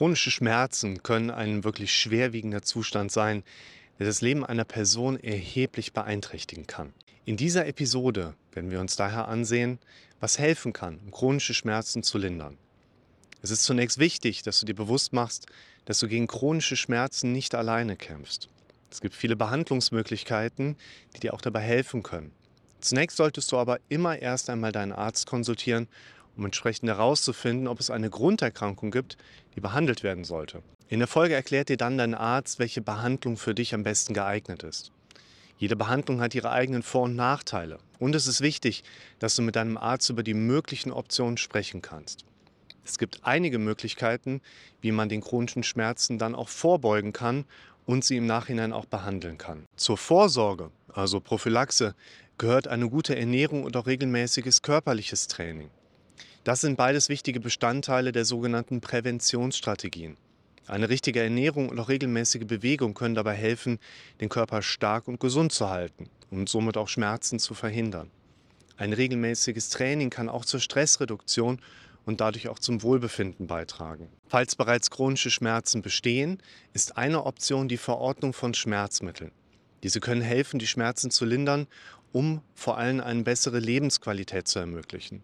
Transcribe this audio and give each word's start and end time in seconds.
Chronische 0.00 0.30
Schmerzen 0.30 1.02
können 1.02 1.30
ein 1.30 1.62
wirklich 1.62 1.92
schwerwiegender 1.92 2.62
Zustand 2.62 3.12
sein, 3.12 3.42
der 3.98 4.06
das 4.06 4.22
Leben 4.22 4.46
einer 4.46 4.64
Person 4.64 5.22
erheblich 5.22 5.92
beeinträchtigen 5.92 6.66
kann. 6.66 6.94
In 7.26 7.36
dieser 7.36 7.66
Episode 7.66 8.34
werden 8.52 8.70
wir 8.70 8.80
uns 8.80 8.96
daher 8.96 9.28
ansehen, 9.28 9.78
was 10.18 10.38
helfen 10.38 10.72
kann, 10.72 10.98
um 11.04 11.10
chronische 11.10 11.52
Schmerzen 11.52 12.02
zu 12.02 12.16
lindern. 12.16 12.56
Es 13.42 13.50
ist 13.50 13.64
zunächst 13.64 13.98
wichtig, 13.98 14.42
dass 14.42 14.58
du 14.60 14.64
dir 14.64 14.74
bewusst 14.74 15.12
machst, 15.12 15.44
dass 15.84 15.98
du 15.98 16.08
gegen 16.08 16.28
chronische 16.28 16.76
Schmerzen 16.76 17.32
nicht 17.32 17.54
alleine 17.54 17.94
kämpfst. 17.94 18.48
Es 18.90 19.02
gibt 19.02 19.14
viele 19.14 19.36
Behandlungsmöglichkeiten, 19.36 20.76
die 21.14 21.20
dir 21.20 21.34
auch 21.34 21.42
dabei 21.42 21.60
helfen 21.60 22.02
können. 22.02 22.32
Zunächst 22.80 23.18
solltest 23.18 23.52
du 23.52 23.58
aber 23.58 23.80
immer 23.90 24.18
erst 24.18 24.48
einmal 24.48 24.72
deinen 24.72 24.92
Arzt 24.92 25.26
konsultieren, 25.26 25.88
um 26.40 26.46
entsprechend 26.46 26.88
herauszufinden, 26.88 27.68
ob 27.68 27.78
es 27.80 27.90
eine 27.90 28.08
Grunderkrankung 28.08 28.90
gibt, 28.90 29.18
die 29.54 29.60
behandelt 29.60 30.02
werden 30.02 30.24
sollte. 30.24 30.62
In 30.88 30.98
der 30.98 31.06
Folge 31.06 31.34
erklärt 31.34 31.68
dir 31.68 31.76
dann 31.76 31.98
dein 31.98 32.14
Arzt, 32.14 32.58
welche 32.58 32.80
Behandlung 32.80 33.36
für 33.36 33.54
dich 33.54 33.74
am 33.74 33.82
besten 33.82 34.14
geeignet 34.14 34.62
ist. 34.62 34.90
Jede 35.58 35.76
Behandlung 35.76 36.22
hat 36.22 36.34
ihre 36.34 36.50
eigenen 36.50 36.82
Vor- 36.82 37.02
und 37.02 37.14
Nachteile. 37.14 37.78
Und 37.98 38.14
es 38.14 38.26
ist 38.26 38.40
wichtig, 38.40 38.82
dass 39.18 39.36
du 39.36 39.42
mit 39.42 39.54
deinem 39.54 39.76
Arzt 39.76 40.08
über 40.08 40.22
die 40.22 40.32
möglichen 40.32 40.90
Optionen 40.90 41.36
sprechen 41.36 41.82
kannst. 41.82 42.24
Es 42.86 42.96
gibt 42.96 43.20
einige 43.22 43.58
Möglichkeiten, 43.58 44.40
wie 44.80 44.90
man 44.90 45.10
den 45.10 45.20
chronischen 45.20 45.62
Schmerzen 45.62 46.18
dann 46.18 46.34
auch 46.34 46.48
vorbeugen 46.48 47.12
kann 47.12 47.44
und 47.84 48.02
sie 48.02 48.16
im 48.16 48.24
Nachhinein 48.24 48.72
auch 48.72 48.86
behandeln 48.86 49.36
kann. 49.36 49.66
Zur 49.76 49.98
Vorsorge, 49.98 50.70
also 50.88 51.20
Prophylaxe, 51.20 51.94
gehört 52.38 52.66
eine 52.66 52.88
gute 52.88 53.14
Ernährung 53.14 53.64
und 53.64 53.76
auch 53.76 53.86
regelmäßiges 53.86 54.62
körperliches 54.62 55.28
Training. 55.28 55.68
Das 56.44 56.62
sind 56.62 56.76
beides 56.76 57.08
wichtige 57.08 57.40
Bestandteile 57.40 58.12
der 58.12 58.24
sogenannten 58.24 58.80
Präventionsstrategien. 58.80 60.16
Eine 60.66 60.88
richtige 60.88 61.20
Ernährung 61.20 61.68
und 61.68 61.78
auch 61.78 61.88
regelmäßige 61.88 62.46
Bewegung 62.46 62.94
können 62.94 63.14
dabei 63.14 63.34
helfen, 63.34 63.78
den 64.20 64.28
Körper 64.28 64.62
stark 64.62 65.08
und 65.08 65.20
gesund 65.20 65.52
zu 65.52 65.68
halten 65.68 66.08
und 66.30 66.48
somit 66.48 66.76
auch 66.76 66.88
Schmerzen 66.88 67.38
zu 67.38 67.54
verhindern. 67.54 68.10
Ein 68.76 68.92
regelmäßiges 68.92 69.68
Training 69.68 70.10
kann 70.10 70.28
auch 70.28 70.44
zur 70.44 70.60
Stressreduktion 70.60 71.60
und 72.06 72.20
dadurch 72.20 72.48
auch 72.48 72.58
zum 72.58 72.82
Wohlbefinden 72.82 73.46
beitragen. 73.46 74.08
Falls 74.26 74.56
bereits 74.56 74.90
chronische 74.90 75.30
Schmerzen 75.30 75.82
bestehen, 75.82 76.38
ist 76.72 76.96
eine 76.96 77.26
Option 77.26 77.68
die 77.68 77.76
Verordnung 77.76 78.32
von 78.32 78.54
Schmerzmitteln. 78.54 79.32
Diese 79.82 80.00
können 80.00 80.22
helfen, 80.22 80.58
die 80.58 80.66
Schmerzen 80.66 81.10
zu 81.10 81.24
lindern 81.24 81.66
um 82.12 82.42
vor 82.54 82.78
allem 82.78 83.00
eine 83.00 83.22
bessere 83.22 83.58
Lebensqualität 83.58 84.48
zu 84.48 84.58
ermöglichen. 84.58 85.22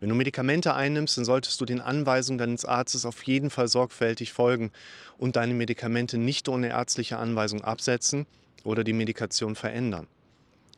Wenn 0.00 0.10
du 0.10 0.14
Medikamente 0.14 0.74
einnimmst, 0.74 1.16
dann 1.16 1.24
solltest 1.24 1.60
du 1.60 1.64
den 1.64 1.80
Anweisungen 1.80 2.38
deines 2.38 2.64
Arztes 2.64 3.04
auf 3.04 3.22
jeden 3.24 3.50
Fall 3.50 3.66
sorgfältig 3.66 4.32
folgen 4.32 4.70
und 5.16 5.34
deine 5.34 5.54
Medikamente 5.54 6.18
nicht 6.18 6.48
ohne 6.48 6.68
ärztliche 6.68 7.18
Anweisung 7.18 7.64
absetzen 7.64 8.26
oder 8.62 8.84
die 8.84 8.92
Medikation 8.92 9.56
verändern. 9.56 10.06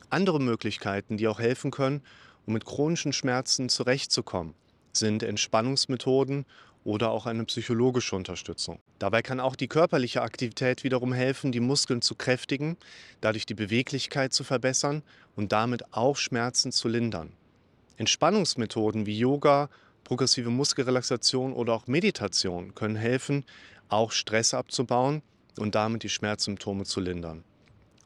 Andere 0.09 0.39
Möglichkeiten, 0.39 1.17
die 1.17 1.27
auch 1.27 1.39
helfen 1.39 1.69
können, 1.69 2.01
um 2.47 2.53
mit 2.53 2.65
chronischen 2.65 3.13
Schmerzen 3.13 3.69
zurechtzukommen, 3.69 4.55
sind 4.91 5.21
Entspannungsmethoden 5.21 6.45
oder 6.83 7.11
auch 7.11 7.27
eine 7.27 7.45
psychologische 7.45 8.15
Unterstützung. 8.15 8.79
Dabei 8.97 9.21
kann 9.21 9.39
auch 9.39 9.55
die 9.55 9.67
körperliche 9.67 10.23
Aktivität 10.23 10.83
wiederum 10.83 11.13
helfen, 11.13 11.51
die 11.51 11.59
Muskeln 11.59 12.01
zu 12.01 12.15
kräftigen, 12.15 12.75
dadurch 13.21 13.45
die 13.45 13.53
Beweglichkeit 13.53 14.33
zu 14.33 14.43
verbessern 14.43 15.03
und 15.35 15.51
damit 15.51 15.93
auch 15.93 16.17
Schmerzen 16.17 16.71
zu 16.71 16.87
lindern. 16.87 17.33
Entspannungsmethoden 18.01 19.05
wie 19.05 19.19
Yoga, 19.19 19.69
progressive 20.03 20.49
Muskelrelaxation 20.49 21.53
oder 21.53 21.73
auch 21.73 21.85
Meditation 21.85 22.73
können 22.73 22.95
helfen, 22.95 23.45
auch 23.89 24.11
Stress 24.11 24.55
abzubauen 24.55 25.21
und 25.59 25.75
damit 25.75 26.01
die 26.01 26.09
Schmerzsymptome 26.09 26.85
zu 26.85 26.99
lindern. 26.99 27.43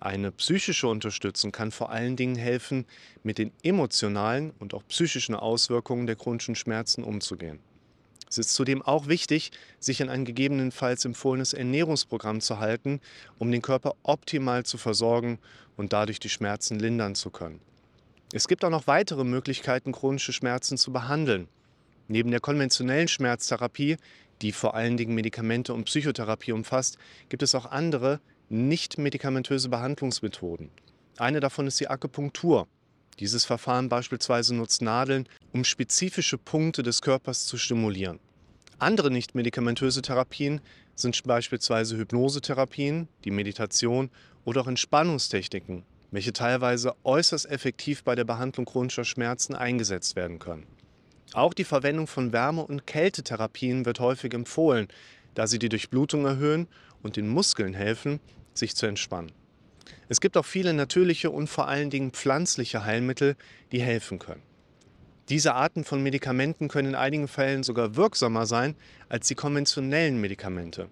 Eine 0.01 0.33
psychische 0.33 0.89
Unterstützung 0.89 1.53
kann 1.53 1.71
vor 1.71 1.91
allen 1.91 2.17
Dingen 2.17 2.35
helfen, 2.35 2.85
mit 3.23 3.37
den 3.37 3.53
emotionalen 3.63 4.51
und 4.59 4.73
auch 4.73 4.83
psychischen 4.89 5.33
Auswirkungen 5.33 6.07
der 6.07 6.17
chronischen 6.17 6.55
Schmerzen 6.55 7.05
umzugehen. 7.05 7.59
Es 8.29 8.37
ist 8.37 8.53
zudem 8.53 8.81
auch 8.81 9.07
wichtig, 9.07 9.51
sich 9.79 10.01
an 10.01 10.09
ein 10.09 10.25
gegebenenfalls 10.25 11.05
empfohlenes 11.05 11.53
Ernährungsprogramm 11.53 12.41
zu 12.41 12.59
halten, 12.59 12.99
um 13.39 13.49
den 13.49 13.61
Körper 13.61 13.95
optimal 14.03 14.65
zu 14.65 14.77
versorgen 14.77 15.39
und 15.77 15.93
dadurch 15.93 16.19
die 16.19 16.27
Schmerzen 16.27 16.79
lindern 16.79 17.15
zu 17.15 17.29
können. 17.29 17.61
Es 18.33 18.47
gibt 18.47 18.65
auch 18.65 18.69
noch 18.69 18.87
weitere 18.87 19.23
Möglichkeiten, 19.23 19.91
chronische 19.91 20.33
Schmerzen 20.33 20.77
zu 20.77 20.91
behandeln. 20.91 21.47
Neben 22.07 22.31
der 22.31 22.39
konventionellen 22.39 23.07
Schmerztherapie, 23.07 23.97
die 24.41 24.51
vor 24.51 24.75
allen 24.75 24.97
Dingen 24.97 25.15
Medikamente 25.15 25.73
und 25.73 25.85
Psychotherapie 25.85 26.51
umfasst, 26.51 26.97
gibt 27.29 27.43
es 27.43 27.55
auch 27.55 27.65
andere 27.65 28.19
nicht 28.49 28.97
medikamentöse 28.97 29.69
Behandlungsmethoden. 29.69 30.69
Eine 31.17 31.39
davon 31.39 31.67
ist 31.67 31.79
die 31.79 31.87
Akupunktur. 31.87 32.67
Dieses 33.19 33.45
Verfahren 33.45 33.89
beispielsweise 33.89 34.53
nutzt 34.53 34.81
Nadeln, 34.81 35.29
um 35.53 35.63
spezifische 35.63 36.37
Punkte 36.37 36.83
des 36.83 37.01
Körpers 37.01 37.45
zu 37.45 37.57
stimulieren. 37.57 38.19
Andere 38.77 39.09
nicht-medikamentöse 39.09 40.01
Therapien 40.01 40.59
sind 40.95 41.21
beispielsweise 41.23 41.97
Hypnosetherapien, 41.97 43.07
die 43.23 43.31
Meditation 43.31 44.09
oder 44.43 44.61
auch 44.61 44.67
Entspannungstechniken, 44.67 45.83
welche 46.11 46.33
teilweise 46.33 46.93
äußerst 47.03 47.49
effektiv 47.49 48.03
bei 48.03 48.15
der 48.15 48.23
Behandlung 48.23 48.65
chronischer 48.65 49.05
Schmerzen 49.05 49.55
eingesetzt 49.55 50.15
werden 50.15 50.39
können. 50.39 50.65
Auch 51.33 51.53
die 51.53 51.63
Verwendung 51.63 52.07
von 52.07 52.31
Wärme- 52.31 52.65
und 52.65 52.87
Kältetherapien 52.87 53.85
wird 53.85 53.99
häufig 53.99 54.33
empfohlen, 54.33 54.87
da 55.33 55.47
sie 55.47 55.59
die 55.59 55.69
Durchblutung 55.69 56.25
erhöhen 56.25 56.67
und 57.03 57.17
den 57.17 57.27
Muskeln 57.27 57.73
helfen, 57.73 58.19
sich 58.53 58.75
zu 58.75 58.85
entspannen. 58.85 59.31
Es 60.07 60.21
gibt 60.21 60.37
auch 60.37 60.45
viele 60.45 60.73
natürliche 60.73 61.31
und 61.31 61.47
vor 61.47 61.67
allen 61.67 61.89
Dingen 61.89 62.11
pflanzliche 62.11 62.85
Heilmittel, 62.85 63.35
die 63.71 63.81
helfen 63.81 64.19
können. 64.19 64.41
Diese 65.29 65.55
Arten 65.55 65.83
von 65.83 66.03
Medikamenten 66.03 66.67
können 66.67 66.89
in 66.89 66.95
einigen 66.95 67.27
Fällen 67.27 67.63
sogar 67.63 67.95
wirksamer 67.95 68.45
sein 68.45 68.75
als 69.09 69.27
die 69.27 69.35
konventionellen 69.35 70.21
Medikamente. 70.21 70.87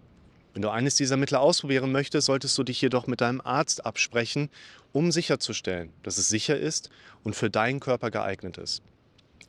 Wenn 0.53 0.62
du 0.62 0.69
eines 0.69 0.96
dieser 0.96 1.18
Mittel 1.18 1.36
ausprobieren 1.36 1.91
möchtest, 1.91 2.28
solltest 2.28 2.56
du 2.58 2.64
dich 2.64 2.80
jedoch 2.80 3.08
mit 3.08 3.22
deinem 3.22 3.41
Arzt 3.41 3.86
absprechen, 3.86 4.50
um 4.91 5.12
sicherzustellen, 5.12 5.91
dass 6.03 6.19
es 6.19 6.30
sicher 6.30 6.58
ist 6.59 6.91
und 7.24 7.36
für 7.36 7.50
deinen 7.50 7.80
Körper 7.80 8.12
geeignet 8.12 8.59
ist. 8.59 8.84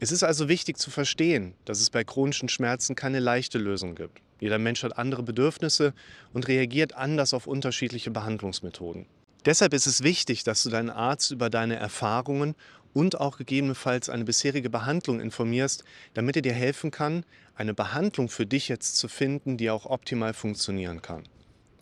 Es 0.01 0.13
ist 0.13 0.23
also 0.23 0.49
wichtig 0.49 0.79
zu 0.79 0.91
verstehen, 0.91 1.55
dass 1.67 1.81
es 1.81 1.91
bei 1.91 2.05
chronischen 2.05 2.49
Schmerzen 2.49 2.95
keine 2.95 3.21
leichte 3.21 3.59
Lösung 3.59 3.95
gibt. 3.95 4.21
Jeder 4.41 4.59
Mensch 4.59 4.83
hat 4.83 4.99
andere 4.99 5.23
Bedürfnisse 5.23 5.93
und 6.33 6.49
reagiert 6.49 6.95
anders 6.95 7.35
auf 7.35 7.47
unterschiedliche 7.47 8.11
Behandlungsmethoden. 8.11 9.07
Deshalb 9.45 9.75
ist 9.75 9.87
es 9.87 10.03
wichtig, 10.03 10.43
dass 10.43 10.63
du 10.63 10.71
deinen 10.71 10.91
Arzt 10.91 11.31
über 11.31 11.51
deine 11.51 11.77
Erfahrungen 11.77 12.55
und 12.95 13.21
auch 13.21 13.37
gegebenenfalls 13.37 14.09
eine 14.09 14.25
bisherige 14.25 14.71
Behandlung 14.71 15.21
informierst, 15.21 15.85
damit 16.15 16.37
er 16.37 16.43
dir 16.43 16.55
helfen 16.55 16.91
kann, 16.91 17.25
eine 17.55 17.75
Behandlung 17.75 18.31
für 18.31 18.47
dich 18.47 18.69
jetzt 18.69 18.97
zu 18.97 19.09
finden, 19.09 19.59
die 19.59 19.69
auch 19.69 19.85
optimal 19.85 20.33
funktionieren 20.33 21.03
kann. 21.03 21.25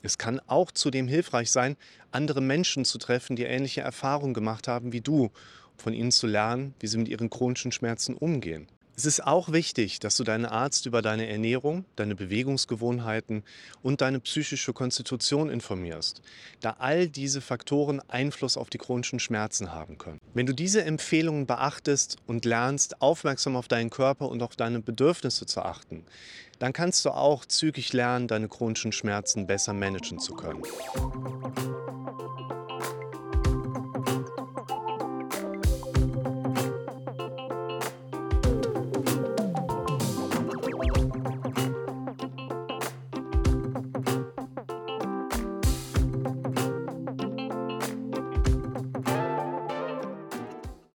Es 0.02 0.18
kann 0.18 0.40
auch 0.48 0.72
zudem 0.72 1.06
hilfreich 1.06 1.52
sein, 1.52 1.76
andere 2.10 2.40
Menschen 2.40 2.84
zu 2.84 2.98
treffen, 2.98 3.36
die 3.36 3.44
ähnliche 3.44 3.82
Erfahrungen 3.82 4.34
gemacht 4.34 4.66
haben 4.66 4.92
wie 4.92 5.00
du, 5.00 5.26
um 5.26 5.30
von 5.76 5.92
ihnen 5.92 6.10
zu 6.10 6.26
lernen, 6.26 6.74
wie 6.80 6.88
sie 6.88 6.98
mit 6.98 7.08
ihren 7.08 7.30
chronischen 7.30 7.70
Schmerzen 7.70 8.14
umgehen. 8.14 8.66
Es 8.94 9.06
ist 9.06 9.26
auch 9.26 9.52
wichtig, 9.52 10.00
dass 10.00 10.18
du 10.18 10.24
deinen 10.24 10.44
Arzt 10.44 10.84
über 10.84 11.00
deine 11.00 11.26
Ernährung, 11.26 11.86
deine 11.96 12.14
Bewegungsgewohnheiten 12.14 13.42
und 13.82 14.02
deine 14.02 14.20
psychische 14.20 14.74
Konstitution 14.74 15.48
informierst, 15.48 16.20
da 16.60 16.76
all 16.78 17.08
diese 17.08 17.40
Faktoren 17.40 18.00
Einfluss 18.08 18.58
auf 18.58 18.68
die 18.68 18.76
chronischen 18.76 19.18
Schmerzen 19.18 19.72
haben 19.72 19.96
können. 19.96 20.20
Wenn 20.34 20.44
du 20.44 20.52
diese 20.52 20.84
Empfehlungen 20.84 21.46
beachtest 21.46 22.18
und 22.26 22.44
lernst, 22.44 23.00
aufmerksam 23.00 23.56
auf 23.56 23.66
deinen 23.66 23.88
Körper 23.88 24.28
und 24.28 24.42
auf 24.42 24.56
deine 24.56 24.80
Bedürfnisse 24.80 25.46
zu 25.46 25.62
achten, 25.62 26.04
dann 26.58 26.74
kannst 26.74 27.04
du 27.06 27.10
auch 27.10 27.46
zügig 27.46 27.94
lernen, 27.94 28.28
deine 28.28 28.48
chronischen 28.48 28.92
Schmerzen 28.92 29.46
besser 29.46 29.72
managen 29.72 30.18
zu 30.18 30.34
können. 30.34 30.62